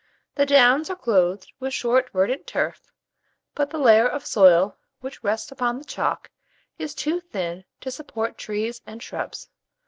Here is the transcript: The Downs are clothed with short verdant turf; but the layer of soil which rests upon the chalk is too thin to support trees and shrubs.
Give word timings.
The 0.33 0.47
Downs 0.47 0.89
are 0.89 0.95
clothed 0.95 1.51
with 1.59 1.75
short 1.75 2.09
verdant 2.11 2.47
turf; 2.47 2.91
but 3.53 3.69
the 3.69 3.77
layer 3.77 4.07
of 4.07 4.25
soil 4.25 4.75
which 4.99 5.23
rests 5.23 5.51
upon 5.51 5.77
the 5.77 5.85
chalk 5.85 6.31
is 6.79 6.95
too 6.95 7.19
thin 7.19 7.65
to 7.81 7.91
support 7.91 8.35
trees 8.39 8.81
and 8.87 9.03
shrubs. 9.03 9.47